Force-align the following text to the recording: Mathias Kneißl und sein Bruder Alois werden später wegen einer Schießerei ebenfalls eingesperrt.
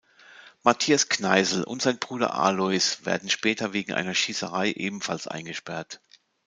Mathias 0.63 1.07
Kneißl 1.19 1.61
und 1.63 1.83
sein 1.83 1.99
Bruder 1.99 2.33
Alois 2.33 2.97
werden 3.05 3.29
später 3.29 3.71
wegen 3.71 3.93
einer 3.93 4.15
Schießerei 4.15 4.71
ebenfalls 4.71 5.27
eingesperrt. 5.27 6.01